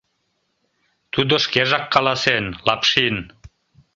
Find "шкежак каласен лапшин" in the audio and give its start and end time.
1.43-3.15